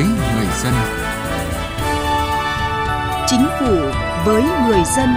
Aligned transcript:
với 0.00 0.08
người 0.08 0.46
dân. 0.62 0.74
Chính 3.26 3.46
phủ 3.60 3.76
với 4.26 4.42
người 4.42 4.82
dân. 4.96 5.08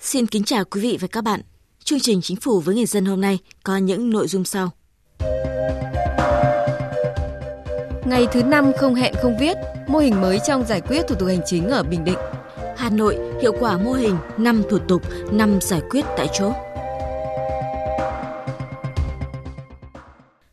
Xin 0.00 0.26
kính 0.26 0.44
chào 0.44 0.64
quý 0.64 0.80
vị 0.80 0.98
và 1.00 1.08
các 1.12 1.24
bạn. 1.24 1.40
Chương 1.84 2.00
trình 2.00 2.20
Chính 2.22 2.36
phủ 2.36 2.60
với 2.60 2.74
người 2.74 2.86
dân 2.86 3.04
hôm 3.04 3.20
nay 3.20 3.38
có 3.62 3.76
những 3.76 4.10
nội 4.10 4.28
dung 4.28 4.44
sau. 4.44 4.70
Ngày 8.04 8.26
thứ 8.32 8.42
năm 8.42 8.72
không 8.78 8.94
hẹn 8.94 9.14
không 9.22 9.36
viết, 9.40 9.56
mô 9.88 9.98
hình 9.98 10.20
mới 10.20 10.38
trong 10.46 10.64
giải 10.66 10.80
quyết 10.80 11.02
thủ 11.08 11.14
tục 11.14 11.28
hành 11.28 11.42
chính 11.46 11.68
ở 11.68 11.82
Bình 11.82 12.04
Định. 12.04 12.18
Hà 12.88 12.94
Nội 12.96 13.18
hiệu 13.42 13.52
quả 13.60 13.78
mô 13.78 13.92
hình 13.92 14.16
5 14.38 14.62
thủ 14.70 14.78
tục, 14.88 15.02
5 15.32 15.58
giải 15.62 15.80
quyết 15.90 16.04
tại 16.16 16.28
chỗ. 16.38 16.52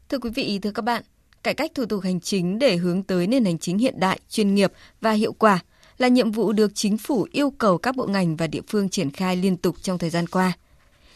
Thưa 0.09 0.17
quý 0.17 0.29
vị, 0.29 0.59
thưa 0.61 0.71
các 0.71 0.81
bạn, 0.81 1.03
cải 1.43 1.53
cách 1.53 1.71
thủ 1.75 1.85
tục 1.85 2.03
hành 2.03 2.19
chính 2.19 2.59
để 2.59 2.75
hướng 2.75 3.03
tới 3.03 3.27
nền 3.27 3.45
hành 3.45 3.57
chính 3.57 3.77
hiện 3.77 3.99
đại, 3.99 4.19
chuyên 4.29 4.55
nghiệp 4.55 4.71
và 5.01 5.11
hiệu 5.11 5.33
quả 5.33 5.59
là 5.97 6.07
nhiệm 6.07 6.31
vụ 6.31 6.51
được 6.51 6.71
chính 6.73 6.97
phủ 6.97 7.27
yêu 7.31 7.49
cầu 7.49 7.77
các 7.77 7.95
bộ 7.95 8.07
ngành 8.07 8.35
và 8.35 8.47
địa 8.47 8.61
phương 8.67 8.89
triển 8.89 9.11
khai 9.11 9.35
liên 9.35 9.57
tục 9.57 9.75
trong 9.81 9.97
thời 9.97 10.09
gian 10.09 10.27
qua. 10.27 10.53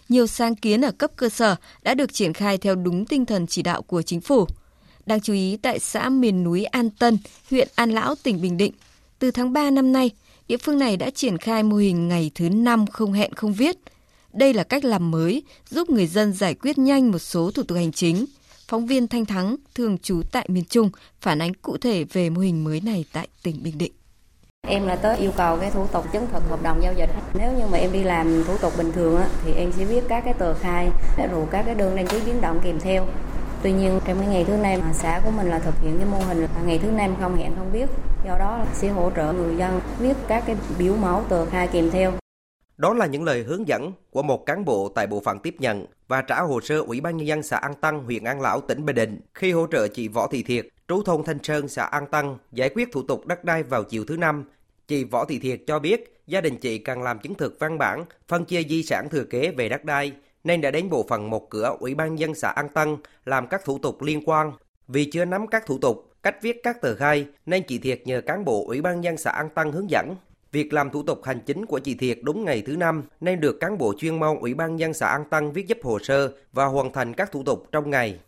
Nhiều 0.09 0.27
sáng 0.27 0.55
kiến 0.55 0.85
ở 0.85 0.91
cấp 0.91 1.11
cơ 1.15 1.29
sở 1.29 1.55
đã 1.83 1.93
được 1.93 2.13
triển 2.13 2.33
khai 2.33 2.57
theo 2.57 2.75
đúng 2.75 3.05
tinh 3.05 3.25
thần 3.25 3.47
chỉ 3.47 3.61
đạo 3.61 3.81
của 3.81 4.01
chính 4.01 4.21
phủ. 4.21 4.45
Đáng 5.05 5.21
chú 5.21 5.33
ý 5.33 5.57
tại 5.57 5.79
xã 5.79 6.09
miền 6.09 6.43
núi 6.43 6.65
An 6.65 6.89
Tân, 6.89 7.17
huyện 7.49 7.67
An 7.75 7.91
Lão, 7.91 8.15
tỉnh 8.23 8.41
Bình 8.41 8.57
Định, 8.57 8.73
từ 9.19 9.31
tháng 9.31 9.53
3 9.53 9.69
năm 9.69 9.93
nay, 9.93 10.11
địa 10.50 10.58
phương 10.58 10.80
này 10.80 10.97
đã 10.97 11.09
triển 11.09 11.38
khai 11.38 11.64
mô 11.64 11.75
hình 11.75 12.08
ngày 12.08 12.31
thứ 12.36 12.50
năm 12.50 12.88
không 12.88 13.14
hẹn 13.14 13.33
không 13.33 13.53
viết. 13.53 13.78
Đây 14.33 14.53
là 14.53 14.64
cách 14.64 14.86
làm 14.86 15.11
mới 15.11 15.44
giúp 15.69 15.89
người 15.89 16.08
dân 16.08 16.33
giải 16.33 16.53
quyết 16.53 16.78
nhanh 16.78 17.11
một 17.11 17.19
số 17.19 17.52
thủ 17.52 17.64
tục 17.64 17.78
hành 17.78 17.91
chính. 17.91 18.25
Phóng 18.67 18.88
viên 18.88 19.08
Thanh 19.08 19.25
Thắng, 19.25 19.56
thường 19.75 19.97
trú 19.97 20.22
tại 20.31 20.45
miền 20.50 20.64
Trung, 20.69 20.89
phản 21.22 21.41
ánh 21.41 21.53
cụ 21.53 21.78
thể 21.78 22.03
về 22.03 22.30
mô 22.30 22.41
hình 22.41 22.64
mới 22.64 22.81
này 22.81 23.06
tại 23.14 23.28
tỉnh 23.44 23.64
Bình 23.64 23.78
Định. 23.78 23.91
Em 24.67 24.88
là 24.88 24.95
tới 24.95 25.17
yêu 25.17 25.31
cầu 25.38 25.58
cái 25.58 25.72
thủ 25.72 25.88
tục 25.88 26.06
chứng 26.14 26.28
thực 26.33 26.44
hợp 26.50 26.63
đồng 26.63 26.84
giao 26.84 26.94
dịch. 26.97 27.09
Nếu 27.34 27.52
như 27.53 27.66
mà 27.72 27.78
em 27.78 27.91
đi 27.91 28.03
làm 28.03 28.44
thủ 28.44 28.58
tục 28.58 28.73
bình 28.78 28.91
thường 28.91 29.17
á, 29.17 29.30
thì 29.45 29.53
em 29.53 29.72
sẽ 29.78 29.86
viết 29.86 30.02
các 30.09 30.22
cái 30.25 30.34
tờ 30.34 30.53
khai 30.53 30.89
rồi 31.31 31.45
các 31.52 31.63
cái 31.66 31.75
đơn 31.75 31.95
đăng 31.95 32.08
ký 32.08 32.17
biến 32.25 32.41
động 32.41 32.59
kèm 32.63 32.80
theo. 32.80 33.08
Tuy 33.63 33.71
nhiên 33.71 33.99
trong 34.05 34.19
cái 34.19 34.27
ngày 34.27 34.43
thứ 34.47 34.57
năm 34.57 34.81
xã 34.93 35.21
của 35.25 35.31
mình 35.31 35.47
là 35.47 35.59
thực 35.59 35.73
hiện 35.81 35.97
cái 35.97 36.07
mô 36.11 36.17
hình 36.17 36.41
là 36.41 36.47
ngày 36.65 36.79
thứ 36.79 36.91
năm 36.91 37.15
không 37.19 37.35
hẹn 37.35 37.55
không 37.57 37.71
biết 37.73 37.89
Do 38.25 38.38
đó 38.39 38.66
sẽ 38.73 38.89
hỗ 38.89 39.11
trợ 39.16 39.33
người 39.33 39.57
dân 39.57 39.81
viết 39.99 40.13
các 40.27 40.43
cái 40.47 40.55
biểu 40.79 40.95
mẫu 40.95 41.23
tờ 41.29 41.45
khai 41.45 41.67
kèm 41.67 41.89
theo. 41.91 42.11
Đó 42.77 42.93
là 42.93 43.05
những 43.05 43.23
lời 43.23 43.43
hướng 43.43 43.67
dẫn 43.67 43.91
của 44.11 44.21
một 44.21 44.45
cán 44.45 44.66
bộ 44.66 44.91
tại 44.95 45.07
bộ 45.07 45.19
phận 45.19 45.39
tiếp 45.39 45.55
nhận 45.59 45.85
và 46.07 46.21
trả 46.21 46.41
hồ 46.41 46.61
sơ 46.61 46.79
Ủy 46.79 47.01
ban 47.01 47.17
nhân 47.17 47.27
dân 47.27 47.43
xã 47.43 47.57
An 47.57 47.73
Tăng, 47.73 48.03
huyện 48.03 48.23
An 48.23 48.41
Lão, 48.41 48.61
tỉnh 48.61 48.85
Bình 48.85 48.95
Định 48.95 49.21
khi 49.33 49.51
hỗ 49.51 49.67
trợ 49.71 49.88
chị 49.88 50.07
Võ 50.07 50.27
Thị 50.27 50.44
Thiệt, 50.44 50.67
trú 50.88 51.03
thôn 51.03 51.23
Thanh 51.23 51.44
Sơn, 51.44 51.67
xã 51.67 51.83
An 51.83 52.07
Tăng 52.07 52.38
giải 52.51 52.69
quyết 52.69 52.91
thủ 52.91 53.01
tục 53.01 53.27
đất 53.27 53.44
đai 53.44 53.63
vào 53.63 53.83
chiều 53.83 54.05
thứ 54.07 54.17
năm. 54.17 54.44
Chị 54.88 55.03
Võ 55.03 55.25
Thị 55.25 55.39
Thiệt 55.39 55.61
cho 55.67 55.79
biết 55.79 56.21
gia 56.27 56.41
đình 56.41 56.57
chị 56.57 56.77
cần 56.77 57.01
làm 57.01 57.19
chứng 57.19 57.35
thực 57.35 57.59
văn 57.59 57.77
bản 57.77 58.05
phân 58.27 58.45
chia 58.45 58.63
di 58.63 58.83
sản 58.83 59.09
thừa 59.09 59.23
kế 59.23 59.51
về 59.51 59.69
đất 59.69 59.85
đai 59.85 60.11
nên 60.43 60.61
đã 60.61 60.71
đến 60.71 60.89
bộ 60.89 61.05
phận 61.09 61.29
một 61.29 61.49
cửa 61.49 61.75
Ủy 61.79 61.95
ban 61.95 62.19
dân 62.19 62.35
xã 62.35 62.49
An 62.49 62.69
Tân 62.69 62.97
làm 63.25 63.47
các 63.47 63.61
thủ 63.65 63.77
tục 63.77 64.01
liên 64.01 64.21
quan. 64.25 64.51
Vì 64.87 65.09
chưa 65.11 65.25
nắm 65.25 65.47
các 65.47 65.65
thủ 65.65 65.77
tục, 65.77 66.11
cách 66.23 66.35
viết 66.41 66.63
các 66.63 66.81
tờ 66.81 66.95
khai 66.95 67.25
nên 67.45 67.63
chị 67.67 67.77
Thiệt 67.77 68.01
nhờ 68.05 68.21
cán 68.21 68.45
bộ 68.45 68.65
Ủy 68.67 68.81
ban 68.81 69.03
dân 69.03 69.17
xã 69.17 69.31
An 69.31 69.49
Tân 69.49 69.71
hướng 69.71 69.89
dẫn. 69.89 70.15
Việc 70.51 70.73
làm 70.73 70.89
thủ 70.89 71.03
tục 71.03 71.23
hành 71.23 71.39
chính 71.45 71.65
của 71.65 71.79
chị 71.79 71.95
Thiệt 71.95 72.19
đúng 72.21 72.45
ngày 72.45 72.63
thứ 72.67 72.75
năm 72.75 73.03
nên 73.21 73.39
được 73.39 73.59
cán 73.59 73.77
bộ 73.77 73.93
chuyên 73.97 74.19
môn 74.19 74.38
Ủy 74.39 74.53
ban 74.53 74.79
dân 74.79 74.94
xã 74.94 75.07
An 75.07 75.23
Tân 75.29 75.51
viết 75.51 75.67
giúp 75.67 75.78
hồ 75.83 75.99
sơ 75.99 76.31
và 76.53 76.66
hoàn 76.66 76.94
thành 76.94 77.13
các 77.13 77.31
thủ 77.31 77.44
tục 77.44 77.67
trong 77.72 77.89
ngày. 77.89 78.19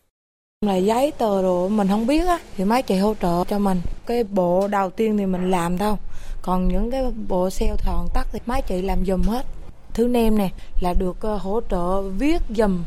Là 0.65 0.75
giấy 0.75 1.11
tờ 1.17 1.41
đồ 1.41 1.69
mình 1.69 1.87
không 1.87 2.07
biết 2.07 2.27
á 2.27 2.39
thì 2.57 2.63
mấy 2.63 2.81
chị 2.81 2.97
hỗ 2.97 3.13
trợ 3.21 3.43
cho 3.43 3.59
mình. 3.59 3.81
Cái 4.05 4.23
bộ 4.23 4.67
đầu 4.67 4.89
tiên 4.89 5.17
thì 5.17 5.25
mình 5.25 5.51
làm 5.51 5.77
đâu. 5.77 5.97
Còn 6.41 6.67
những 6.67 6.91
cái 6.91 7.03
bộ 7.27 7.49
xeo 7.49 7.75
thòn 7.77 8.07
tắt 8.13 8.27
thì 8.31 8.39
mấy 8.45 8.61
chị 8.61 8.81
làm 8.81 9.05
dùm 9.05 9.21
hết. 9.21 9.45
Thứ 9.93 10.07
nem 10.07 10.37
nè 10.37 10.49
là 10.81 10.93
được 10.93 11.17
ờ, 11.21 11.35
hỗ 11.37 11.61
trợ 11.69 12.01
viết 12.01 12.41
dùm 12.49 12.83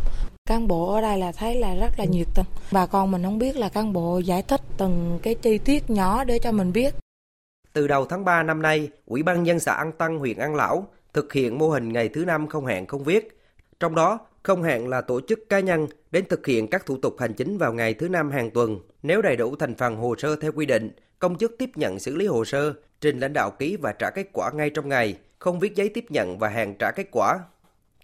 cán 0.48 0.69
bộ 0.69 0.94
ở 0.94 1.00
đây 1.00 1.19
là 1.19 1.32
thấy 1.32 1.54
là 1.54 1.75
rất 1.75 1.98
là 1.98 2.04
nhiệt 2.04 2.26
tình 2.34 2.47
bà 2.72 2.87
con 2.87 3.10
mình 3.10 3.22
không 3.22 3.38
biết 3.38 3.56
là 3.56 3.69
cán 3.69 3.92
bộ 3.92 4.19
giải 4.19 4.42
thích 4.42 4.60
từng 4.76 5.19
cái 5.22 5.34
chi 5.34 5.59
tiết 5.59 5.91
nhỏ 5.91 6.25
để 6.25 6.38
cho 6.38 6.53
mình 6.53 6.72
biết 6.72 6.94
từ 7.75 7.87
đầu 7.88 8.06
tháng 8.06 8.25
3 8.25 8.43
năm 8.43 8.62
nay, 8.62 8.88
Ủy 9.06 9.22
ban 9.22 9.43
nhân 9.43 9.60
xã 9.60 9.75
An 9.75 9.93
Tăng, 9.93 10.19
huyện 10.19 10.38
An 10.38 10.54
Lão 10.54 10.87
thực 11.12 11.32
hiện 11.32 11.59
mô 11.59 11.69
hình 11.69 11.93
ngày 11.93 12.09
thứ 12.09 12.25
năm 12.25 12.47
không 12.47 12.66
hẹn 12.66 12.87
không 12.87 13.04
viết. 13.04 13.41
Trong 13.81 13.94
đó, 13.94 14.19
không 14.43 14.62
hẹn 14.62 14.88
là 14.88 15.00
tổ 15.00 15.20
chức 15.28 15.48
cá 15.48 15.60
nhân 15.60 15.87
đến 16.10 16.25
thực 16.28 16.47
hiện 16.47 16.69
các 16.70 16.87
thủ 16.87 16.97
tục 17.03 17.16
hành 17.19 17.34
chính 17.34 17.59
vào 17.59 17.72
ngày 17.72 17.94
thứ 17.94 18.09
năm 18.09 18.31
hàng 18.31 18.50
tuần. 18.50 18.78
Nếu 19.03 19.22
đầy 19.22 19.37
đủ 19.37 19.56
thành 19.56 19.75
phần 19.75 19.97
hồ 19.97 20.14
sơ 20.19 20.37
theo 20.37 20.53
quy 20.53 20.66
định, 20.66 20.91
công 21.24 21.38
chức 21.38 21.58
tiếp 21.58 21.70
nhận 21.74 21.98
xử 21.98 22.16
lý 22.16 22.26
hồ 22.26 22.44
sơ, 22.44 22.74
trình 23.00 23.18
lãnh 23.18 23.32
đạo 23.32 23.50
ký 23.50 23.76
và 23.76 23.92
trả 23.92 24.10
kết 24.10 24.26
quả 24.32 24.50
ngay 24.54 24.70
trong 24.70 24.88
ngày, 24.88 25.18
không 25.38 25.60
viết 25.60 25.74
giấy 25.74 25.88
tiếp 25.88 26.04
nhận 26.08 26.38
và 26.38 26.48
hẹn 26.48 26.74
trả 26.78 26.90
kết 26.90 27.06
quả. 27.10 27.38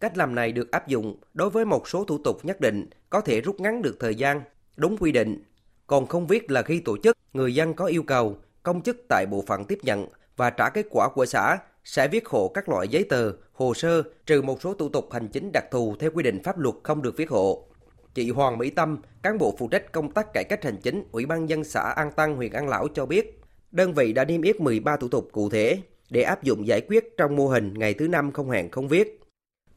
Cách 0.01 0.17
làm 0.17 0.35
này 0.35 0.53
được 0.53 0.71
áp 0.71 0.89
dụng 0.89 1.17
đối 1.35 1.51
với 1.51 1.65
một 1.65 1.89
số 1.89 2.05
thủ 2.05 2.19
tục 2.19 2.45
nhất 2.45 2.61
định, 2.61 2.87
có 3.11 3.21
thể 3.21 3.41
rút 3.41 3.61
ngắn 3.61 3.83
được 3.83 3.97
thời 4.01 4.15
gian, 4.15 4.43
đúng 4.77 4.97
quy 4.97 5.13
định. 5.13 5.43
Còn 5.87 6.07
không 6.07 6.27
viết 6.27 6.51
là 6.51 6.63
khi 6.63 6.81
tổ 6.81 6.97
chức, 7.03 7.17
người 7.33 7.55
dân 7.55 7.75
có 7.75 7.85
yêu 7.85 8.03
cầu, 8.03 8.37
công 8.63 8.83
chức 8.83 8.97
tại 9.09 9.27
bộ 9.31 9.45
phận 9.47 9.65
tiếp 9.65 9.79
nhận 9.83 10.07
và 10.37 10.51
trả 10.51 10.69
kết 10.69 10.87
quả 10.91 11.09
của 11.09 11.27
xã 11.27 11.59
sẽ 11.85 12.09
viết 12.09 12.29
hộ 12.29 12.49
các 12.49 12.69
loại 12.69 12.89
giấy 12.89 13.05
tờ, 13.05 13.33
hồ 13.53 13.75
sơ 13.75 14.03
trừ 14.27 14.43
một 14.43 14.63
số 14.63 14.75
thủ 14.75 14.89
tục 14.89 15.13
hành 15.13 15.29
chính 15.29 15.53
đặc 15.53 15.65
thù 15.71 15.97
theo 15.99 16.11
quy 16.15 16.23
định 16.23 16.43
pháp 16.43 16.59
luật 16.59 16.75
không 16.83 17.03
được 17.03 17.17
viết 17.17 17.31
hộ. 17.31 17.70
Chị 18.15 18.31
Hoàng 18.31 18.59
Mỹ 18.59 18.71
Tâm, 18.71 18.99
cán 19.23 19.39
bộ 19.39 19.55
phụ 19.59 19.69
trách 19.69 19.93
công 19.93 20.13
tác 20.13 20.27
cải 20.35 20.45
cách 20.45 20.65
hành 20.65 20.77
chính 20.77 21.05
Ủy 21.13 21.27
ban 21.27 21.49
dân 21.49 21.65
xã 21.65 21.83
An 21.97 22.13
Tăng, 22.13 22.37
huyện 22.37 22.53
An 22.53 22.69
Lão 22.69 22.89
cho 22.95 23.07
biết, 23.07 23.41
đơn 23.73 23.95
vị 23.95 24.13
đã 24.13 24.25
niêm 24.25 24.43
yết 24.43 24.61
13 24.61 24.97
thủ 24.97 25.09
tục 25.09 25.29
cụ 25.33 25.51
thể 25.51 25.79
để 26.11 26.23
áp 26.23 26.43
dụng 26.43 26.67
giải 26.67 26.81
quyết 26.81 27.17
trong 27.17 27.37
mô 27.37 27.49
hình 27.49 27.75
ngày 27.79 27.95
thứ 27.95 28.09
năm 28.09 28.33
không 28.33 28.51
hẹn 28.51 28.71
không 28.71 28.89
viết. 28.89 29.21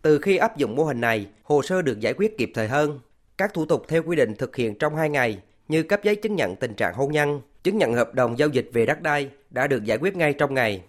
Từ 0.02 0.20
khi 0.20 0.38
áp 0.38 0.58
dụng 0.58 0.76
mô 0.76 0.84
hình 0.84 1.02
này, 1.02 1.28
hồ 1.44 1.62
sơ 1.62 1.82
được 1.82 2.00
giải 2.00 2.14
quyết 2.14 2.38
kịp 2.38 2.52
thời 2.54 2.68
hơn. 2.68 3.00
Các 3.38 3.54
thủ 3.54 3.66
tục 3.66 3.86
theo 3.88 4.04
quy 4.04 4.16
định 4.16 4.36
thực 4.36 4.56
hiện 4.56 4.78
trong 4.78 4.96
2 4.96 5.10
ngày 5.10 5.40
như 5.68 5.84
cấp 5.84 6.00
giấy 6.04 6.16
chứng 6.16 6.36
nhận 6.36 6.56
tình 6.56 6.74
trạng 6.74 6.94
hôn 6.94 7.12
nhân, 7.12 7.42
chứng 7.64 7.78
nhận 7.78 7.94
hợp 7.94 8.14
đồng 8.14 8.40
giao 8.40 8.50
dịch 8.50 8.70
về 8.74 8.86
đất 8.86 9.02
đai 9.02 9.30
đã 9.50 9.68
được 9.68 9.84
giải 9.84 9.98
quyết 9.98 10.16
ngay 10.16 10.34
trong 10.34 10.54
ngày. 10.54 10.84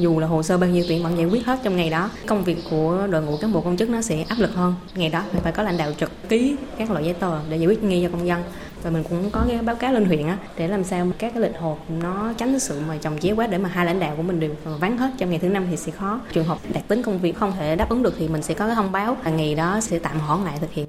Dù 0.00 0.20
là 0.20 0.26
hồ 0.26 0.42
sơ 0.42 0.58
bao 0.58 0.70
nhiêu 0.70 0.84
tiền 0.88 1.02
vẫn 1.02 1.18
giải 1.18 1.26
quyết 1.26 1.46
hết 1.46 1.60
trong 1.64 1.76
ngày 1.76 1.90
đó. 1.90 2.10
Công 2.26 2.44
việc 2.44 2.56
của 2.70 3.06
đội 3.10 3.22
ngũ 3.22 3.36
cán 3.36 3.52
bộ 3.52 3.60
công 3.60 3.76
chức 3.76 3.90
nó 3.90 4.02
sẽ 4.02 4.22
áp 4.28 4.36
lực 4.38 4.50
hơn. 4.54 4.74
Ngày 4.94 5.08
đó 5.08 5.24
phải 5.42 5.52
có 5.52 5.62
lãnh 5.62 5.76
đạo 5.76 5.92
trực 5.98 6.10
ký 6.28 6.56
các 6.78 6.90
loại 6.90 7.04
giấy 7.04 7.14
tờ 7.14 7.40
để 7.50 7.56
giải 7.56 7.66
quyết 7.66 7.82
ngay 7.82 8.00
cho 8.02 8.08
công 8.12 8.26
dân. 8.26 8.42
Và 8.82 8.90
mình 8.90 9.04
cũng 9.08 9.30
có 9.32 9.44
cái 9.48 9.58
báo 9.58 9.76
cáo 9.76 9.92
lên 9.92 10.04
huyện 10.04 10.26
á, 10.26 10.38
để 10.56 10.68
làm 10.68 10.84
sao 10.84 11.06
các 11.18 11.32
cái 11.34 11.42
lịch 11.42 11.56
họp 11.60 11.90
nó 11.90 12.32
tránh 12.36 12.58
sự 12.58 12.80
mà 12.88 12.96
chồng 12.96 13.18
chéo 13.18 13.36
quá 13.36 13.46
để 13.46 13.58
mà 13.58 13.68
hai 13.68 13.86
lãnh 13.86 14.00
đạo 14.00 14.14
của 14.16 14.22
mình 14.22 14.40
đều 14.40 14.50
vắng 14.80 14.98
hết 14.98 15.10
trong 15.18 15.30
ngày 15.30 15.38
thứ 15.38 15.48
năm 15.48 15.66
thì 15.70 15.76
sẽ 15.76 15.92
khó. 15.92 16.20
Trường 16.32 16.44
hợp 16.44 16.58
đặc 16.72 16.84
tính 16.88 17.02
công 17.02 17.18
việc 17.18 17.36
không 17.36 17.52
thể 17.58 17.76
đáp 17.76 17.88
ứng 17.88 18.02
được 18.02 18.14
thì 18.18 18.28
mình 18.28 18.42
sẽ 18.42 18.54
có 18.54 18.66
cái 18.66 18.74
thông 18.74 18.92
báo 18.92 19.16
là 19.24 19.30
ngày 19.30 19.54
đó 19.54 19.80
sẽ 19.80 19.98
tạm 19.98 20.18
hoãn 20.18 20.44
lại 20.44 20.58
thực 20.60 20.72
hiện. 20.72 20.86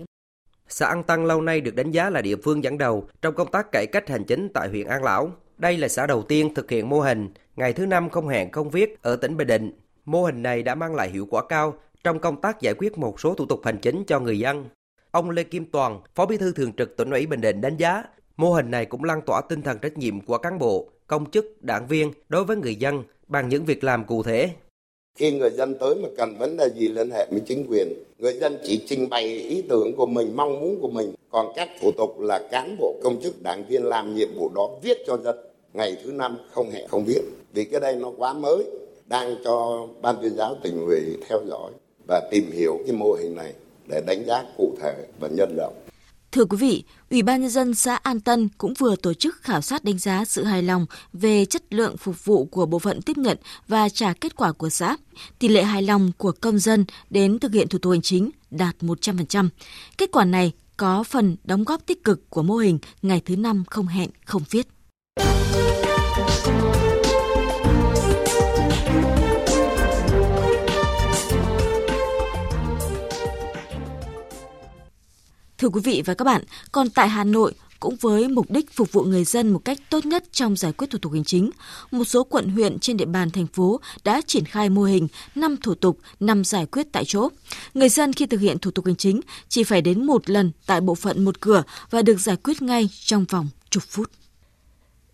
Xã 0.68 0.88
An 0.88 1.04
Tăng 1.04 1.26
lâu 1.26 1.42
nay 1.42 1.62
được 1.62 1.76
đánh 1.76 1.92
giá 1.92 2.10
là 2.10 2.22
địa 2.22 2.36
phương 2.44 2.64
dẫn 2.64 2.78
đầu 2.78 3.08
trong 3.22 3.36
công 3.36 3.52
tác 3.52 3.72
cải 3.72 3.86
cách 3.92 4.10
hành 4.10 4.24
chính 4.24 4.50
tại 4.54 4.70
huyện 4.70 4.88
An 4.88 5.04
Lão. 5.04 5.32
Đây 5.58 5.78
là 5.78 5.88
xã 5.88 6.08
đầu 6.08 6.24
tiên 6.24 6.54
thực 6.54 6.72
hiện 6.72 6.90
mô 6.90 7.00
hình 7.00 7.30
ngày 7.56 7.74
thứ 7.74 7.86
năm 7.86 8.10
không 8.10 8.28
hẹn 8.28 8.52
không 8.52 8.70
viết 8.70 9.02
ở 9.02 9.16
tỉnh 9.16 9.38
Bình 9.38 9.48
Định. 9.48 9.72
Mô 10.06 10.24
hình 10.24 10.44
này 10.44 10.64
đã 10.64 10.76
mang 10.76 10.96
lại 10.96 11.10
hiệu 11.10 11.28
quả 11.30 11.44
cao 11.50 11.74
trong 12.04 12.20
công 12.20 12.42
tác 12.42 12.62
giải 12.62 12.74
quyết 12.74 12.98
một 12.98 13.20
số 13.20 13.34
thủ 13.34 13.46
tục 13.46 13.62
hành 13.64 13.78
chính 13.78 14.04
cho 14.08 14.20
người 14.20 14.40
dân. 14.40 14.66
Ông 15.12 15.30
Lê 15.30 15.44
Kim 15.44 15.66
Toàn, 15.72 16.02
Phó 16.16 16.26
Bí 16.26 16.38
thư 16.38 16.52
Thường 16.52 16.74
trực 16.74 16.98
tỉnh 16.98 17.12
ủy 17.12 17.26
Bình 17.26 17.42
Định 17.42 17.62
đánh 17.62 17.78
giá, 17.78 18.04
mô 18.38 18.54
hình 18.54 18.72
này 18.72 18.86
cũng 18.86 19.04
lan 19.04 19.22
tỏa 19.22 19.42
tinh 19.50 19.62
thần 19.62 19.80
trách 19.80 19.98
nhiệm 19.98 20.22
của 20.22 20.38
cán 20.38 20.60
bộ, 20.60 20.90
công 21.08 21.32
chức, 21.32 21.64
đảng 21.64 21.88
viên 21.88 22.12
đối 22.30 22.44
với 22.44 22.58
người 22.58 22.76
dân 22.76 23.04
bằng 23.28 23.50
những 23.50 23.66
việc 23.66 23.84
làm 23.84 24.06
cụ 24.06 24.24
thể. 24.24 24.50
Khi 25.18 25.32
người 25.32 25.50
dân 25.50 25.76
tới 25.80 25.96
mà 25.96 26.10
cần 26.18 26.38
vấn 26.38 26.58
đề 26.58 26.70
gì 26.76 26.88
liên 26.88 27.12
hệ 27.12 27.28
với 27.32 27.40
chính 27.46 27.66
quyền, 27.70 27.94
người 28.20 28.34
dân 28.34 28.58
chỉ 28.64 28.84
trình 28.88 29.10
bày 29.10 29.24
ý 29.24 29.62
tưởng 29.70 29.96
của 29.96 30.06
mình, 30.06 30.36
mong 30.36 30.60
muốn 30.60 30.82
của 30.82 30.90
mình. 30.90 31.14
Còn 31.30 31.52
các 31.56 31.70
thủ 31.82 31.92
tục 31.92 32.20
là 32.20 32.40
cán 32.52 32.78
bộ 32.80 32.96
công 33.04 33.22
chức 33.22 33.42
đảng 33.42 33.66
viên 33.70 33.84
làm 33.84 34.16
nhiệm 34.16 34.30
vụ 34.36 34.50
đó 34.56 34.70
viết 34.84 34.98
cho 35.08 35.18
dân. 35.18 35.36
Ngày 35.74 35.98
thứ 36.04 36.12
năm 36.12 36.38
không 36.52 36.70
hẹn 36.72 36.88
không 36.88 37.06
viết. 37.06 37.22
Vì 37.54 37.64
cái 37.64 37.80
đây 37.80 37.96
nó 37.96 38.12
quá 38.18 38.34
mới, 38.34 38.64
đang 39.06 39.36
cho 39.44 39.88
ban 40.02 40.16
tuyên 40.22 40.36
giáo 40.36 40.56
tỉnh 40.64 40.86
ủy 40.86 41.02
theo 41.30 41.42
dõi 41.50 41.72
và 42.08 42.22
tìm 42.32 42.52
hiểu 42.52 42.80
cái 42.86 42.96
mô 42.96 43.14
hình 43.14 43.36
này 43.36 43.54
để 43.88 44.02
đánh 44.08 44.26
giá 44.26 44.44
cụ 44.58 44.74
thể 44.82 44.94
và 45.20 45.28
nhân 45.28 45.56
rộng. 45.58 45.74
Thưa 46.32 46.46
quý 46.46 46.58
vị, 46.58 46.84
Ủy 47.10 47.22
ban 47.22 47.42
nhân 47.42 47.50
dân 47.50 47.74
xã 47.74 47.96
An 47.96 48.20
Tân 48.20 48.50
cũng 48.58 48.74
vừa 48.74 48.96
tổ 48.96 49.14
chức 49.14 49.42
khảo 49.42 49.62
sát 49.62 49.84
đánh 49.84 49.98
giá 49.98 50.26
sự 50.26 50.44
hài 50.44 50.64
lòng 50.64 50.86
về 51.14 51.46
chất 51.46 51.74
lượng 51.74 51.98
phục 51.98 52.26
vụ 52.26 52.46
của 52.46 52.66
bộ 52.66 52.80
phận 52.80 53.02
tiếp 53.02 53.18
nhận 53.18 53.38
và 53.68 53.90
trả 53.90 54.14
kết 54.14 54.36
quả 54.36 54.52
của 54.52 54.70
xã. 54.70 54.98
Tỷ 55.40 55.48
lệ 55.48 55.64
hài 55.64 55.82
lòng 55.82 56.12
của 56.18 56.32
công 56.42 56.60
dân 56.60 56.86
đến 57.10 57.40
thực 57.40 57.54
hiện 57.54 57.68
thủ 57.68 57.80
tục 57.80 57.92
hành 57.92 58.02
chính 58.02 58.30
đạt 58.52 58.76
100%. 58.80 59.50
Kết 59.98 60.12
quả 60.12 60.26
này 60.26 60.52
có 60.78 61.04
phần 61.04 61.36
đóng 61.44 61.64
góp 61.64 61.86
tích 61.86 62.04
cực 62.04 62.30
của 62.30 62.44
mô 62.44 62.56
hình 62.56 62.80
ngày 63.02 63.22
thứ 63.26 63.36
năm 63.36 63.64
không 63.68 63.88
hẹn 63.88 64.10
không 64.26 64.44
viết. 64.50 64.68
Thưa 75.68 75.72
quý 75.72 75.82
vị 75.84 76.02
và 76.06 76.14
các 76.14 76.26
bạn, 76.26 76.44
còn 76.72 76.90
tại 76.90 77.10
Hà 77.10 77.24
Nội, 77.24 77.54
cũng 77.80 77.96
với 78.02 78.28
mục 78.28 78.52
đích 78.52 78.72
phục 78.72 78.92
vụ 78.92 79.04
người 79.04 79.24
dân 79.24 79.50
một 79.50 79.60
cách 79.66 79.78
tốt 79.90 80.06
nhất 80.06 80.24
trong 80.32 80.56
giải 80.56 80.74
quyết 80.74 80.90
thủ 80.90 81.00
tục 81.02 81.14
hành 81.14 81.24
chính, 81.24 81.50
một 81.92 82.04
số 82.04 82.24
quận 82.24 82.50
huyện 82.50 82.80
trên 82.80 82.98
địa 82.98 83.06
bàn 83.06 83.30
thành 83.30 83.48
phố 83.48 83.80
đã 84.04 84.22
triển 84.28 84.46
khai 84.46 84.70
mô 84.70 84.84
hình 84.84 85.08
5 85.36 85.58
thủ 85.58 85.76
tục, 85.76 86.00
5 86.20 86.44
giải 86.44 86.66
quyết 86.66 86.88
tại 86.92 87.04
chỗ. 87.06 87.30
Người 87.74 87.90
dân 87.90 88.14
khi 88.14 88.26
thực 88.26 88.42
hiện 88.42 88.60
thủ 88.60 88.72
tục 88.72 88.86
hành 88.86 88.96
chính 88.96 89.22
chỉ 89.50 89.64
phải 89.64 89.82
đến 89.82 90.06
một 90.06 90.30
lần 90.30 90.52
tại 90.66 90.82
bộ 90.82 90.96
phận 90.96 91.26
một 91.26 91.42
cửa 91.42 91.64
và 91.90 92.02
được 92.02 92.20
giải 92.20 92.36
quyết 92.44 92.62
ngay 92.62 92.90
trong 93.06 93.26
vòng 93.30 93.48
chục 93.70 93.84
phút. 93.90 94.12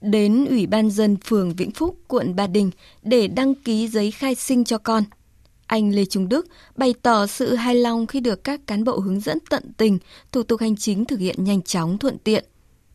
Đến 0.02 0.46
Ủy 0.46 0.68
ban 0.68 0.90
dân 0.90 1.18
phường 1.26 1.54
Vĩnh 1.56 1.72
Phúc, 1.72 1.98
quận 2.08 2.36
Ba 2.36 2.48
Đình 2.48 2.72
để 3.04 3.28
đăng 3.28 3.56
ký 3.56 3.88
giấy 3.88 4.12
khai 4.12 4.36
sinh 4.36 4.64
cho 4.64 4.78
con– 4.78 5.04
anh 5.68 5.96
Lê 5.96 6.06
Trung 6.06 6.30
Đức 6.30 6.48
bày 6.76 6.94
tỏ 7.02 7.28
sự 7.28 7.56
hài 7.56 7.76
lòng 7.76 8.08
khi 8.08 8.20
được 8.20 8.44
các 8.44 8.62
cán 8.68 8.84
bộ 8.84 9.00
hướng 9.00 9.20
dẫn 9.20 9.38
tận 9.50 9.74
tình, 9.78 10.00
thủ 10.32 10.44
tục 10.44 10.62
hành 10.62 10.76
chính 10.76 11.06
thực 11.06 11.20
hiện 11.20 11.44
nhanh 11.44 11.62
chóng 11.62 11.98
thuận 11.98 12.18
tiện. 12.18 12.46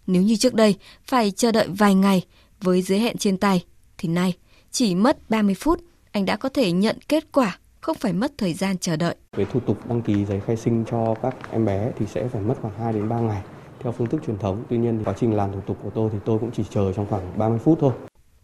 Nếu 0.06 0.22
như 0.22 0.36
trước 0.36 0.54
đây 0.54 0.76
phải 1.06 1.30
chờ 1.30 1.52
đợi 1.52 1.68
vài 1.68 1.94
ngày 1.94 2.24
với 2.60 2.82
giới 2.82 2.98
hẹn 2.98 3.16
trên 3.16 3.36
tay, 3.36 3.64
thì 3.98 4.08
nay 4.08 4.34
chỉ 4.70 4.94
mất 4.94 5.30
30 5.30 5.54
phút 5.54 5.80
anh 6.12 6.24
đã 6.24 6.36
có 6.36 6.48
thể 6.48 6.72
nhận 6.72 6.96
kết 7.08 7.32
quả, 7.32 7.58
không 7.80 7.96
phải 8.00 8.12
mất 8.12 8.32
thời 8.38 8.54
gian 8.54 8.78
chờ 8.78 8.96
đợi. 8.96 9.14
Về 9.36 9.44
thủ 9.52 9.60
tục 9.60 9.88
đăng 9.88 10.02
ký 10.02 10.24
giấy 10.24 10.40
khai 10.46 10.56
sinh 10.56 10.84
cho 10.90 11.14
các 11.22 11.36
em 11.50 11.64
bé 11.64 11.90
thì 11.98 12.06
sẽ 12.06 12.28
phải 12.28 12.42
mất 12.42 12.54
khoảng 12.62 12.78
2 12.78 12.92
đến 12.92 13.08
3 13.08 13.20
ngày 13.20 13.42
theo 13.80 13.92
phương 13.92 14.06
thức 14.06 14.20
truyền 14.26 14.38
thống. 14.38 14.64
Tuy 14.70 14.78
nhiên 14.78 15.02
quá 15.04 15.14
trình 15.20 15.34
làm 15.34 15.52
thủ 15.52 15.60
tục 15.66 15.76
của 15.82 15.90
tôi 15.90 16.10
thì 16.12 16.18
tôi 16.24 16.38
cũng 16.38 16.50
chỉ 16.52 16.62
chờ 16.70 16.92
trong 16.92 17.06
khoảng 17.06 17.38
30 17.38 17.58
phút 17.58 17.78
thôi. 17.80 17.92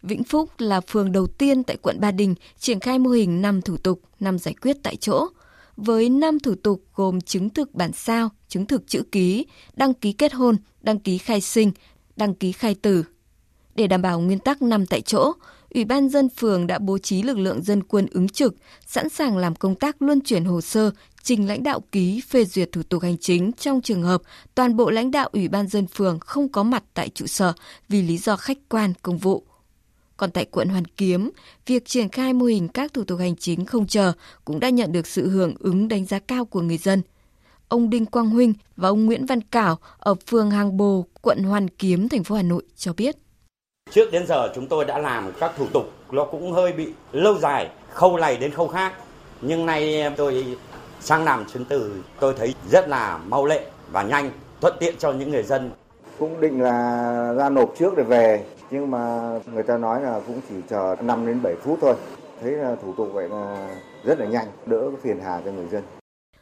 Vĩnh 0.07 0.23
Phúc 0.23 0.49
là 0.57 0.81
phường 0.81 1.11
đầu 1.11 1.27
tiên 1.27 1.63
tại 1.63 1.77
quận 1.81 1.99
Ba 1.99 2.11
Đình 2.11 2.35
triển 2.59 2.79
khai 2.79 2.99
mô 2.99 3.09
hình 3.09 3.41
5 3.41 3.61
thủ 3.61 3.77
tục, 3.77 4.01
5 4.19 4.39
giải 4.39 4.53
quyết 4.61 4.77
tại 4.83 4.95
chỗ. 4.95 5.27
Với 5.77 6.09
5 6.09 6.39
thủ 6.39 6.55
tục 6.55 6.81
gồm 6.95 7.21
chứng 7.21 7.49
thực 7.49 7.73
bản 7.73 7.91
sao, 7.93 8.29
chứng 8.47 8.65
thực 8.65 8.87
chữ 8.87 9.03
ký, 9.11 9.45
đăng 9.75 9.93
ký 9.93 10.11
kết 10.11 10.33
hôn, 10.33 10.55
đăng 10.81 10.99
ký 10.99 11.17
khai 11.17 11.41
sinh, 11.41 11.71
đăng 12.15 12.35
ký 12.35 12.51
khai 12.51 12.75
tử. 12.75 13.03
Để 13.75 13.87
đảm 13.87 14.01
bảo 14.01 14.19
nguyên 14.19 14.39
tắc 14.39 14.61
5 14.61 14.85
tại 14.85 15.01
chỗ, 15.01 15.31
Ủy 15.73 15.85
ban 15.85 16.09
dân 16.09 16.29
phường 16.29 16.67
đã 16.67 16.79
bố 16.79 16.97
trí 16.97 17.23
lực 17.23 17.37
lượng 17.37 17.63
dân 17.63 17.83
quân 17.83 18.07
ứng 18.11 18.29
trực, 18.29 18.55
sẵn 18.87 19.09
sàng 19.09 19.37
làm 19.37 19.55
công 19.55 19.75
tác 19.75 20.01
luân 20.01 20.21
chuyển 20.21 20.45
hồ 20.45 20.61
sơ, 20.61 20.91
trình 21.23 21.47
lãnh 21.47 21.63
đạo 21.63 21.79
ký 21.91 22.21
phê 22.21 22.45
duyệt 22.45 22.71
thủ 22.71 22.83
tục 22.83 23.03
hành 23.03 23.17
chính 23.17 23.51
trong 23.51 23.81
trường 23.81 24.03
hợp 24.03 24.21
toàn 24.55 24.75
bộ 24.75 24.89
lãnh 24.89 25.11
đạo 25.11 25.29
Ủy 25.31 25.47
ban 25.47 25.67
dân 25.67 25.87
phường 25.87 26.19
không 26.19 26.49
có 26.49 26.63
mặt 26.63 26.83
tại 26.93 27.09
trụ 27.09 27.27
sở 27.27 27.53
vì 27.89 28.01
lý 28.01 28.17
do 28.17 28.35
khách 28.35 28.57
quan 28.69 28.93
công 29.01 29.17
vụ. 29.17 29.43
Còn 30.17 30.31
tại 30.31 30.45
quận 30.45 30.69
Hoàn 30.69 30.85
Kiếm, 30.85 31.31
việc 31.65 31.85
triển 31.85 32.09
khai 32.09 32.33
mô 32.33 32.45
hình 32.45 32.67
các 32.67 32.93
thủ 32.93 33.03
tục 33.03 33.19
hành 33.19 33.35
chính 33.35 33.65
không 33.65 33.87
chờ 33.87 34.11
cũng 34.45 34.59
đã 34.59 34.69
nhận 34.69 34.91
được 34.91 35.07
sự 35.07 35.29
hưởng 35.29 35.53
ứng 35.59 35.87
đánh 35.87 36.05
giá 36.05 36.19
cao 36.19 36.45
của 36.45 36.61
người 36.61 36.77
dân. 36.77 37.01
Ông 37.67 37.89
Đinh 37.89 38.05
Quang 38.05 38.29
Huynh 38.29 38.53
và 38.75 38.89
ông 38.89 39.05
Nguyễn 39.05 39.25
Văn 39.25 39.41
Cảo 39.41 39.77
ở 39.99 40.15
phường 40.27 40.51
Hàng 40.51 40.77
Bồ, 40.77 41.05
quận 41.21 41.43
Hoàn 41.43 41.67
Kiếm, 41.67 42.09
thành 42.09 42.23
phố 42.23 42.35
Hà 42.35 42.41
Nội 42.41 42.63
cho 42.75 42.93
biết. 42.93 43.15
Trước 43.91 44.11
đến 44.11 44.27
giờ 44.27 44.51
chúng 44.55 44.67
tôi 44.67 44.85
đã 44.85 44.99
làm 44.99 45.31
các 45.39 45.51
thủ 45.57 45.67
tục, 45.73 45.91
nó 46.11 46.25
cũng 46.25 46.51
hơi 46.51 46.73
bị 46.73 46.87
lâu 47.11 47.37
dài, 47.39 47.69
khâu 47.93 48.17
này 48.17 48.37
đến 48.37 48.51
khâu 48.51 48.67
khác. 48.67 48.93
Nhưng 49.41 49.65
nay 49.65 50.03
tôi 50.17 50.57
sang 51.01 51.23
làm 51.23 51.45
chứng 51.53 51.65
từ, 51.65 51.95
tôi 52.19 52.33
thấy 52.37 52.53
rất 52.71 52.89
là 52.89 53.17
mau 53.17 53.45
lệ 53.45 53.65
và 53.91 54.03
nhanh, 54.03 54.31
thuận 54.61 54.73
tiện 54.79 54.95
cho 54.99 55.11
những 55.11 55.31
người 55.31 55.43
dân. 55.43 55.71
Cũng 56.19 56.41
định 56.41 56.61
là 56.61 57.33
ra 57.37 57.49
nộp 57.49 57.73
trước 57.79 57.93
để 57.97 58.03
về, 58.03 58.45
nhưng 58.71 58.91
mà 58.91 59.31
người 59.53 59.63
ta 59.63 59.77
nói 59.77 60.01
là 60.01 60.21
cũng 60.27 60.41
chỉ 60.49 60.55
chờ 60.69 60.95
5 61.01 61.27
đến 61.27 61.41
7 61.41 61.55
phút 61.63 61.79
thôi. 61.81 61.95
Thấy 62.41 62.51
là 62.51 62.75
thủ 62.81 62.93
tục 62.97 63.09
vậy 63.13 63.29
là 63.29 63.69
rất 64.03 64.19
là 64.19 64.25
nhanh, 64.25 64.47
đỡ 64.65 64.91
phiền 65.03 65.19
hà 65.23 65.41
cho 65.45 65.51
người 65.51 65.67
dân. 65.71 65.83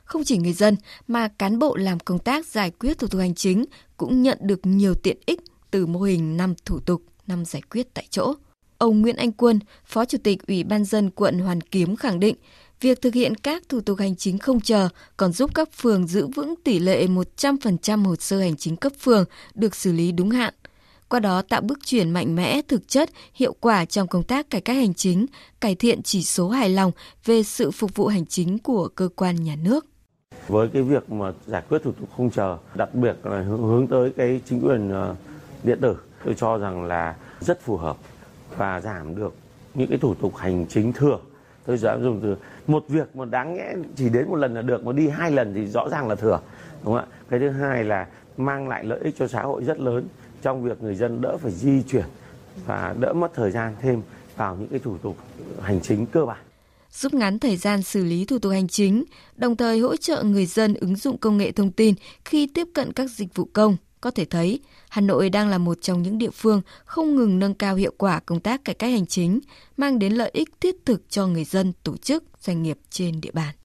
Không 0.03 0.23
chỉ 0.23 0.37
người 0.37 0.53
dân 0.53 0.75
mà 1.07 1.27
cán 1.27 1.59
bộ 1.59 1.75
làm 1.75 1.99
công 1.99 2.19
tác 2.19 2.45
giải 2.45 2.71
quyết 2.71 2.99
thủ 2.99 3.07
tục 3.07 3.21
hành 3.21 3.35
chính 3.35 3.65
cũng 3.97 4.21
nhận 4.21 4.37
được 4.41 4.59
nhiều 4.63 4.93
tiện 4.93 5.17
ích 5.25 5.39
từ 5.71 5.85
mô 5.85 6.01
hình 6.01 6.37
5 6.37 6.53
thủ 6.65 6.79
tục, 6.79 7.01
5 7.27 7.45
giải 7.45 7.61
quyết 7.69 7.93
tại 7.93 8.07
chỗ. 8.09 8.33
Ông 8.77 9.01
Nguyễn 9.01 9.15
Anh 9.15 9.31
Quân, 9.31 9.59
Phó 9.85 10.05
Chủ 10.05 10.17
tịch 10.23 10.47
Ủy 10.47 10.63
ban 10.63 10.85
dân 10.85 11.09
quận 11.09 11.39
Hoàn 11.39 11.61
Kiếm 11.61 11.95
khẳng 11.95 12.19
định, 12.19 12.35
việc 12.81 13.01
thực 13.01 13.13
hiện 13.13 13.35
các 13.35 13.63
thủ 13.69 13.81
tục 13.81 13.99
hành 13.99 14.15
chính 14.15 14.37
không 14.37 14.59
chờ 14.59 14.89
còn 15.17 15.31
giúp 15.31 15.51
các 15.55 15.69
phường 15.73 16.07
giữ 16.07 16.27
vững 16.27 16.53
tỷ 16.63 16.79
lệ 16.79 17.07
100% 17.07 18.05
hồ 18.05 18.15
sơ 18.15 18.39
hành 18.39 18.57
chính 18.57 18.75
cấp 18.75 18.91
phường 18.99 19.25
được 19.53 19.75
xử 19.75 19.91
lý 19.91 20.11
đúng 20.11 20.29
hạn 20.29 20.53
qua 21.13 21.19
đó 21.19 21.41
tạo 21.49 21.61
bước 21.61 21.79
chuyển 21.85 22.09
mạnh 22.09 22.35
mẽ, 22.35 22.61
thực 22.67 22.87
chất, 22.87 23.09
hiệu 23.33 23.55
quả 23.59 23.85
trong 23.85 24.07
công 24.07 24.23
tác 24.23 24.49
cải 24.49 24.61
cách 24.61 24.75
hành 24.75 24.93
chính, 24.93 25.25
cải 25.61 25.75
thiện 25.75 26.01
chỉ 26.03 26.23
số 26.23 26.49
hài 26.49 26.69
lòng 26.69 26.91
về 27.25 27.43
sự 27.43 27.71
phục 27.71 27.95
vụ 27.95 28.07
hành 28.07 28.25
chính 28.25 28.59
của 28.59 28.87
cơ 28.95 29.09
quan 29.15 29.35
nhà 29.43 29.55
nước. 29.63 29.85
Với 30.47 30.67
cái 30.67 30.81
việc 30.81 31.11
mà 31.11 31.31
giải 31.45 31.63
quyết 31.69 31.83
thủ 31.83 31.91
tục 31.91 32.09
không 32.17 32.29
chờ, 32.29 32.57
đặc 32.75 32.95
biệt 32.95 33.15
là 33.23 33.41
hướng 33.41 33.87
tới 33.87 34.13
cái 34.17 34.41
chính 34.45 34.61
quyền 34.61 34.89
ờ, 34.91 35.15
điện 35.63 35.77
tử, 35.81 35.95
tôi 36.25 36.33
cho 36.33 36.57
rằng 36.57 36.83
là 36.83 37.15
rất 37.39 37.61
phù 37.61 37.77
hợp 37.77 37.97
và 38.57 38.81
giảm 38.81 39.15
được 39.15 39.33
những 39.73 39.89
cái 39.89 39.97
thủ 39.97 40.13
tục 40.13 40.35
hành 40.35 40.65
chính 40.69 40.93
thừa. 40.93 41.19
Tôi 41.65 41.77
dám 41.77 42.03
dùng 42.03 42.19
từ 42.21 42.35
một 42.67 42.85
việc 42.87 43.15
mà 43.15 43.25
đáng 43.25 43.53
nhẽ 43.53 43.73
chỉ 43.95 44.09
đến 44.09 44.29
một 44.29 44.35
lần 44.35 44.53
là 44.53 44.61
được 44.61 44.85
mà 44.85 44.91
đi 44.91 45.07
hai 45.07 45.31
lần 45.31 45.53
thì 45.55 45.65
rõ 45.65 45.89
ràng 45.89 46.07
là 46.07 46.15
thừa. 46.15 46.39
Đúng 46.83 46.93
không 46.93 46.95
ạ? 46.95 47.05
Cái 47.29 47.39
thứ 47.39 47.49
hai 47.49 47.83
là 47.83 48.07
mang 48.37 48.67
lại 48.67 48.83
lợi 48.83 48.99
ích 49.03 49.15
cho 49.19 49.27
xã 49.27 49.41
hội 49.41 49.63
rất 49.63 49.79
lớn 49.79 50.07
trong 50.43 50.63
việc 50.63 50.83
người 50.83 50.95
dân 50.95 51.21
đỡ 51.21 51.37
phải 51.37 51.51
di 51.51 51.81
chuyển 51.89 52.05
và 52.65 52.95
đỡ 52.99 53.13
mất 53.13 53.33
thời 53.33 53.51
gian 53.51 53.75
thêm 53.81 54.01
vào 54.35 54.55
những 54.55 54.67
cái 54.67 54.79
thủ 54.79 54.97
tục 54.97 55.17
hành 55.61 55.81
chính 55.81 56.05
cơ 56.05 56.25
bản 56.25 56.43
rút 56.93 57.13
ngắn 57.13 57.39
thời 57.39 57.57
gian 57.57 57.83
xử 57.83 58.03
lý 58.03 58.25
thủ 58.25 58.39
tục 58.39 58.51
hành 58.51 58.67
chính, 58.67 59.03
đồng 59.35 59.55
thời 59.55 59.79
hỗ 59.79 59.95
trợ 59.95 60.23
người 60.23 60.45
dân 60.45 60.73
ứng 60.73 60.95
dụng 60.95 61.17
công 61.17 61.37
nghệ 61.37 61.51
thông 61.51 61.71
tin 61.71 61.95
khi 62.25 62.47
tiếp 62.47 62.67
cận 62.73 62.93
các 62.93 63.09
dịch 63.09 63.35
vụ 63.35 63.49
công. 63.53 63.77
Có 64.01 64.11
thể 64.11 64.25
thấy, 64.25 64.59
Hà 64.89 65.01
Nội 65.01 65.29
đang 65.29 65.49
là 65.49 65.57
một 65.57 65.81
trong 65.81 66.03
những 66.03 66.17
địa 66.17 66.29
phương 66.29 66.61
không 66.85 67.15
ngừng 67.15 67.39
nâng 67.39 67.53
cao 67.53 67.75
hiệu 67.75 67.93
quả 67.97 68.19
công 68.19 68.39
tác 68.39 68.65
cải 68.65 68.75
cách 68.75 68.91
hành 68.91 69.05
chính, 69.05 69.39
mang 69.77 69.99
đến 69.99 70.13
lợi 70.13 70.31
ích 70.33 70.49
thiết 70.61 70.75
thực 70.85 71.09
cho 71.09 71.27
người 71.27 71.43
dân, 71.43 71.73
tổ 71.83 71.97
chức, 71.97 72.23
doanh 72.39 72.63
nghiệp 72.63 72.77
trên 72.89 73.21
địa 73.21 73.31
bàn. 73.33 73.55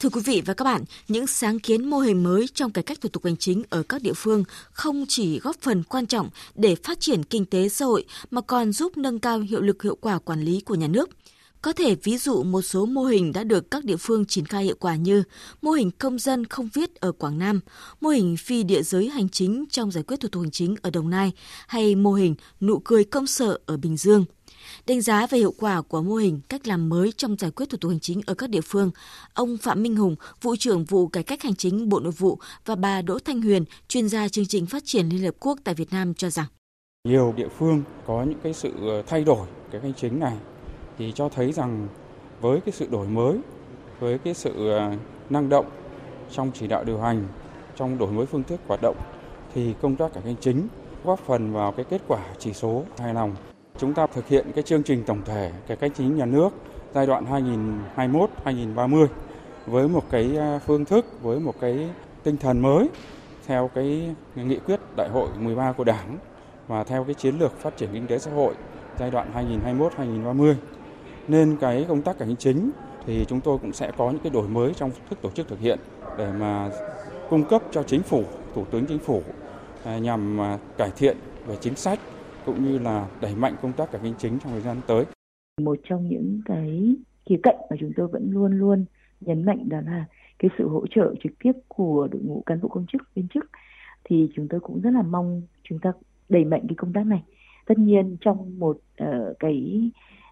Thưa 0.00 0.08
quý 0.08 0.20
vị 0.24 0.42
và 0.46 0.54
các 0.54 0.64
bạn, 0.64 0.84
những 1.08 1.26
sáng 1.26 1.58
kiến 1.58 1.84
mô 1.84 1.98
hình 1.98 2.22
mới 2.22 2.48
trong 2.54 2.70
cải 2.70 2.84
cách 2.84 3.00
thủ 3.00 3.08
tục 3.08 3.24
hành 3.24 3.36
chính 3.36 3.62
ở 3.70 3.82
các 3.82 4.02
địa 4.02 4.12
phương 4.12 4.44
không 4.72 5.04
chỉ 5.08 5.38
góp 5.38 5.56
phần 5.60 5.82
quan 5.82 6.06
trọng 6.06 6.30
để 6.54 6.74
phát 6.74 7.00
triển 7.00 7.24
kinh 7.24 7.44
tế 7.44 7.68
xã 7.68 7.84
hội 7.84 8.04
mà 8.30 8.40
còn 8.40 8.72
giúp 8.72 8.96
nâng 8.96 9.18
cao 9.18 9.38
hiệu 9.38 9.60
lực 9.60 9.82
hiệu 9.82 9.96
quả 10.00 10.18
quản 10.18 10.42
lý 10.42 10.60
của 10.60 10.74
nhà 10.74 10.86
nước. 10.86 11.10
Có 11.62 11.72
thể 11.72 11.94
ví 11.94 12.18
dụ 12.18 12.42
một 12.42 12.62
số 12.62 12.86
mô 12.86 13.04
hình 13.04 13.32
đã 13.32 13.44
được 13.44 13.70
các 13.70 13.84
địa 13.84 13.96
phương 13.96 14.24
triển 14.24 14.46
khai 14.46 14.64
hiệu 14.64 14.76
quả 14.80 14.96
như 14.96 15.22
mô 15.62 15.70
hình 15.70 15.90
công 15.90 16.18
dân 16.18 16.44
không 16.44 16.68
viết 16.74 16.94
ở 16.94 17.12
Quảng 17.12 17.38
Nam, 17.38 17.60
mô 18.00 18.08
hình 18.08 18.36
phi 18.36 18.62
địa 18.62 18.82
giới 18.82 19.08
hành 19.08 19.28
chính 19.28 19.64
trong 19.70 19.90
giải 19.90 20.04
quyết 20.04 20.20
thủ 20.20 20.28
tục 20.28 20.42
hành 20.42 20.50
chính 20.50 20.74
ở 20.82 20.90
Đồng 20.90 21.10
Nai 21.10 21.32
hay 21.66 21.94
mô 21.94 22.12
hình 22.12 22.34
nụ 22.60 22.78
cười 22.78 23.04
công 23.04 23.26
sở 23.26 23.58
ở 23.66 23.76
Bình 23.76 23.96
Dương– 23.96 24.24
Đánh 24.86 25.00
giá 25.00 25.26
về 25.26 25.38
hiệu 25.38 25.54
quả 25.58 25.82
của 25.82 26.02
mô 26.02 26.14
hình 26.14 26.40
cách 26.48 26.66
làm 26.66 26.88
mới 26.88 27.12
trong 27.12 27.36
giải 27.38 27.50
quyết 27.50 27.68
thủ 27.70 27.78
tục 27.80 27.90
hành 27.90 28.00
chính 28.00 28.20
ở 28.26 28.34
các 28.34 28.50
địa 28.50 28.60
phương, 28.60 28.90
ông 29.34 29.56
Phạm 29.56 29.82
Minh 29.82 29.96
Hùng, 29.96 30.16
vụ 30.42 30.56
trưởng 30.56 30.84
vụ 30.84 31.08
cải 31.08 31.22
cách 31.22 31.42
hành 31.42 31.54
chính 31.54 31.88
Bộ 31.88 32.00
Nội 32.00 32.12
vụ 32.12 32.38
và 32.64 32.74
bà 32.74 33.02
Đỗ 33.02 33.18
Thanh 33.18 33.42
Huyền, 33.42 33.64
chuyên 33.88 34.08
gia 34.08 34.28
chương 34.28 34.46
trình 34.46 34.66
phát 34.66 34.82
triển 34.86 35.08
Liên 35.08 35.24
Hợp 35.24 35.34
Quốc 35.40 35.58
tại 35.64 35.74
Việt 35.74 35.92
Nam 35.92 36.14
cho 36.14 36.30
rằng. 36.30 36.46
Nhiều 37.08 37.34
địa 37.36 37.48
phương 37.58 37.82
có 38.06 38.24
những 38.28 38.38
cái 38.42 38.54
sự 38.54 38.72
ờ, 38.80 39.02
thay 39.06 39.24
đổi 39.24 39.46
cái 39.70 39.80
hành 39.80 39.94
chính 39.94 40.20
này 40.20 40.36
thì 40.98 41.12
cho 41.14 41.28
thấy 41.28 41.52
rằng 41.52 41.88
với 42.40 42.60
cái 42.60 42.72
sự 42.72 42.86
đổi 42.90 43.08
mới, 43.08 43.38
với 44.00 44.18
cái 44.18 44.34
sự 44.34 44.70
ờ, 44.70 44.92
năng 45.30 45.48
động 45.48 45.66
trong 46.32 46.50
chỉ 46.54 46.66
đạo 46.66 46.84
điều 46.84 47.00
hành, 47.00 47.28
trong 47.76 47.98
đổi 47.98 48.12
mới 48.12 48.26
phương 48.26 48.42
thức 48.42 48.60
hoạt 48.66 48.80
động 48.82 48.96
thì 49.54 49.74
công 49.82 49.96
tác 49.96 50.12
cải 50.14 50.14
cách 50.14 50.24
hành 50.24 50.36
chính 50.40 50.68
góp 51.04 51.20
phần 51.26 51.52
vào 51.52 51.72
cái 51.72 51.84
kết 51.90 52.02
quả 52.08 52.20
chỉ 52.38 52.52
số 52.52 52.84
hài 52.98 53.14
lòng. 53.14 53.34
Chúng 53.78 53.94
ta 53.94 54.06
thực 54.06 54.28
hiện 54.28 54.46
cái 54.54 54.62
chương 54.62 54.82
trình 54.82 55.02
tổng 55.06 55.22
thể 55.24 55.52
cải 55.66 55.76
cách 55.76 55.92
chính 55.94 56.16
nhà 56.16 56.26
nước 56.26 56.50
giai 56.94 57.06
đoạn 57.06 57.24
2021-2030 58.44 59.06
với 59.66 59.88
một 59.88 60.04
cái 60.10 60.36
à, 60.36 60.60
phương 60.66 60.84
thức, 60.84 61.22
với 61.22 61.40
một 61.40 61.54
cái 61.60 61.88
tinh 62.22 62.36
thần 62.36 62.62
mới 62.62 62.88
theo 63.46 63.70
cái 63.74 64.14
nghị 64.34 64.58
quyết 64.58 64.80
đại 64.96 65.08
hội 65.08 65.28
13 65.38 65.72
của 65.72 65.84
Đảng 65.84 66.18
và 66.68 66.84
theo 66.84 67.04
cái 67.04 67.14
chiến 67.14 67.38
lược 67.38 67.60
phát 67.60 67.76
triển 67.76 67.88
kinh 67.92 68.06
tế 68.06 68.18
xã 68.18 68.30
hội 68.30 68.54
giai 68.98 69.10
đoạn 69.10 69.50
2021-2030. 69.96 70.54
Nên 71.28 71.56
cái 71.60 71.86
công 71.88 72.02
tác 72.02 72.18
cải 72.18 72.36
chính 72.38 72.70
thì 73.06 73.24
chúng 73.28 73.40
tôi 73.40 73.58
cũng 73.58 73.72
sẽ 73.72 73.92
có 73.96 74.10
những 74.10 74.22
cái 74.22 74.30
đổi 74.30 74.48
mới 74.48 74.74
trong 74.74 74.90
thức 75.10 75.18
tổ 75.22 75.30
chức 75.30 75.48
thực 75.48 75.60
hiện 75.60 75.78
để 76.18 76.32
mà 76.32 76.70
cung 77.30 77.44
cấp 77.44 77.62
cho 77.70 77.82
chính 77.82 78.02
phủ, 78.02 78.24
thủ 78.54 78.64
tướng 78.70 78.86
chính 78.86 78.98
phủ 78.98 79.22
à, 79.84 79.98
nhằm 79.98 80.40
à, 80.40 80.58
cải 80.76 80.90
thiện 80.96 81.16
về 81.46 81.56
chính 81.60 81.76
sách 81.76 81.98
cũng 82.48 82.64
như 82.64 82.78
là 82.78 83.08
đẩy 83.20 83.34
mạnh 83.34 83.54
công 83.62 83.72
tác 83.72 83.92
cải 83.92 84.00
cách 84.04 84.12
chính 84.18 84.38
trong 84.38 84.52
thời 84.52 84.60
gian 84.60 84.76
tới. 84.86 85.04
Một 85.60 85.78
trong 85.88 86.08
những 86.08 86.40
cái 86.44 86.96
khía 87.26 87.40
cạnh 87.42 87.56
mà 87.70 87.76
chúng 87.80 87.92
tôi 87.96 88.08
vẫn 88.08 88.30
luôn 88.30 88.58
luôn 88.58 88.84
nhấn 89.20 89.44
mạnh 89.44 89.68
đó 89.68 89.80
là 89.80 90.04
cái 90.38 90.50
sự 90.58 90.68
hỗ 90.68 90.86
trợ 90.86 91.14
trực 91.22 91.32
tiếp 91.38 91.52
của 91.68 92.08
đội 92.12 92.22
ngũ 92.22 92.42
cán 92.46 92.60
bộ 92.60 92.68
công 92.68 92.86
chức 92.92 93.02
viên 93.14 93.28
chức 93.28 93.50
thì 94.04 94.28
chúng 94.34 94.48
tôi 94.48 94.60
cũng 94.60 94.80
rất 94.80 94.90
là 94.90 95.02
mong 95.02 95.42
chúng 95.62 95.78
ta 95.78 95.92
đẩy 96.28 96.44
mạnh 96.44 96.62
cái 96.68 96.74
công 96.76 96.92
tác 96.92 97.06
này 97.06 97.22
tất 97.66 97.78
nhiên 97.78 98.16
trong 98.20 98.58
một 98.58 98.78
uh, 99.02 99.38
cái 99.38 99.90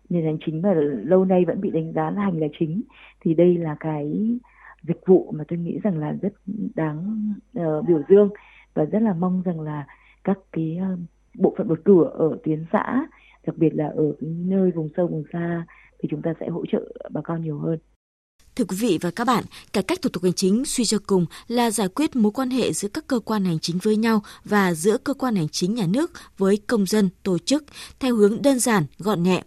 nền 0.08 0.25
hành 0.25 0.38
chính 0.46 0.62
mà 0.62 0.75
lâu 1.04 1.25
nay 1.25 1.44
vẫn 1.44 1.61
bị 1.61 1.70
đánh 1.70 1.92
giá 1.92 2.11
là 2.11 2.23
hành 2.23 2.40
là 2.40 2.46
chính 2.58 2.82
thì 3.20 3.35
đây 3.35 3.56
là 3.58 3.76
cái 3.80 4.38
dịch 4.82 5.00
vụ 5.06 5.32
mà 5.37 5.44
tôi 5.49 5.58
nghĩ 5.58 5.78
rằng 5.82 5.99
là 5.99 6.12
rất 6.23 6.32
đáng 6.75 7.32
uh, 7.58 7.88
biểu 7.88 8.02
dương 8.08 8.28
và 8.75 8.85
rất 8.85 9.02
là 9.02 9.14
mong 9.14 9.42
rằng 9.44 9.61
là 9.61 9.87
các 10.25 10.38
cái 10.52 10.78
uh, 10.92 10.99
bộ 11.38 11.55
phận 11.59 11.69
một 11.69 11.78
cửa 11.85 12.11
ở 12.19 12.38
tuyến 12.45 12.64
xã 12.73 13.07
đặc 13.47 13.57
biệt 13.57 13.71
là 13.75 13.88
ở 13.97 14.12
nơi 14.21 14.71
vùng 14.71 14.88
sâu 14.97 15.07
vùng 15.07 15.25
xa 15.33 15.66
thì 15.99 16.09
chúng 16.11 16.23
ta 16.23 16.35
sẽ 16.40 16.49
hỗ 16.49 16.66
trợ 16.73 16.93
bà 17.11 17.21
con 17.25 17.43
nhiều 17.43 17.59
hơn. 17.59 17.78
Thưa 18.57 18.64
quý 18.64 18.76
vị 18.81 18.99
và 19.00 19.11
các 19.11 19.26
bạn, 19.26 19.45
cải 19.73 19.83
cách 19.83 20.02
thủ 20.02 20.11
tục 20.12 20.23
hành 20.23 20.33
chính 20.33 20.64
suy 20.64 20.85
cho 20.85 20.99
cùng 21.07 21.26
là 21.49 21.71
giải 21.71 21.88
quyết 21.88 22.16
mối 22.16 22.33
quan 22.33 22.50
hệ 22.50 22.73
giữa 22.73 22.88
các 22.88 23.07
cơ 23.07 23.19
quan 23.19 23.45
hành 23.45 23.59
chính 23.59 23.78
với 23.83 23.97
nhau 23.97 24.23
và 24.45 24.75
giữa 24.75 24.99
cơ 24.99 25.14
quan 25.14 25.37
hành 25.37 25.49
chính 25.49 25.75
nhà 25.75 25.87
nước 25.87 26.11
với 26.38 26.59
công 26.66 26.87
dân, 26.87 27.09
tổ 27.23 27.38
chức 27.38 27.64
theo 28.00 28.16
hướng 28.16 28.43
đơn 28.43 28.59
giản, 28.59 28.85
gọn 28.99 29.23
nhẹ. 29.23 29.43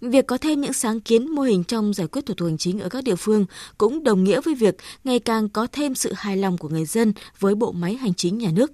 Việc 0.00 0.26
có 0.26 0.38
thêm 0.38 0.60
những 0.60 0.72
sáng 0.72 1.00
kiến 1.00 1.34
mô 1.34 1.42
hình 1.42 1.64
trong 1.64 1.94
giải 1.94 2.06
quyết 2.06 2.26
thủ 2.26 2.34
tục 2.34 2.48
hành 2.48 2.58
chính 2.58 2.80
ở 2.80 2.88
các 2.88 3.04
địa 3.04 3.14
phương 3.14 3.46
cũng 3.78 4.04
đồng 4.04 4.24
nghĩa 4.24 4.40
với 4.40 4.54
việc 4.54 4.76
ngày 5.04 5.18
càng 5.18 5.48
có 5.48 5.66
thêm 5.72 5.94
sự 5.94 6.12
hài 6.16 6.36
lòng 6.36 6.58
của 6.58 6.68
người 6.68 6.84
dân 6.84 7.12
với 7.38 7.54
bộ 7.54 7.72
máy 7.72 7.94
hành 7.94 8.14
chính 8.14 8.38
nhà 8.38 8.50
nước. 8.52 8.72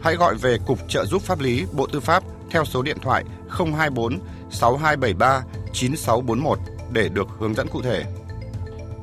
Hãy 0.00 0.16
gọi 0.16 0.34
về 0.34 0.58
Cục 0.66 0.78
Trợ 0.88 1.04
giúp 1.04 1.22
pháp 1.22 1.40
lý 1.40 1.64
Bộ 1.72 1.86
Tư 1.86 2.00
pháp 2.00 2.24
theo 2.50 2.64
số 2.64 2.82
điện 2.82 2.96
thoại 3.02 3.24
024 3.48 4.18
6273 4.50 5.42
9641 5.72 6.58
để 6.92 7.08
được 7.08 7.26
hướng 7.38 7.54
dẫn 7.54 7.68
cụ 7.68 7.82
thể. 7.82 8.04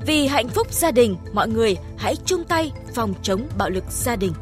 Vì 0.06 0.28
hạnh 0.28 0.48
phúc 0.48 0.74
gia 0.74 0.92
đình, 0.92 1.18
mọi 1.34 1.48
người 1.48 1.78
hãy 1.98 2.16
chung 2.26 2.44
tay 2.44 2.72
phòng 2.96 3.14
chống 3.22 3.48
bạo 3.58 3.70
lực 3.70 3.84
gia 3.90 4.16
đình. 4.16 4.34